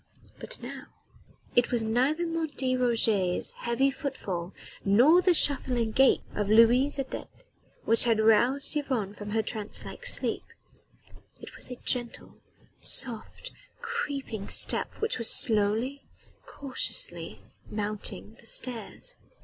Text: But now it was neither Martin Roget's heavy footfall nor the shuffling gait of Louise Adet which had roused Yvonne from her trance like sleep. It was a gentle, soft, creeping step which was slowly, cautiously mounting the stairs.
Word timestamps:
But 0.39 0.59
now 0.63 0.85
it 1.55 1.69
was 1.69 1.83
neither 1.83 2.25
Martin 2.25 2.79
Roget's 2.79 3.51
heavy 3.51 3.91
footfall 3.91 4.51
nor 4.83 5.21
the 5.21 5.35
shuffling 5.35 5.91
gait 5.91 6.21
of 6.33 6.49
Louise 6.49 6.97
Adet 6.97 7.29
which 7.85 8.05
had 8.05 8.19
roused 8.19 8.75
Yvonne 8.75 9.13
from 9.13 9.29
her 9.29 9.43
trance 9.43 9.85
like 9.85 10.07
sleep. 10.07 10.41
It 11.39 11.55
was 11.55 11.69
a 11.69 11.75
gentle, 11.75 12.33
soft, 12.79 13.51
creeping 13.81 14.49
step 14.49 14.91
which 14.95 15.19
was 15.19 15.29
slowly, 15.29 16.01
cautiously 16.47 17.39
mounting 17.69 18.37
the 18.39 18.47
stairs. 18.47 19.17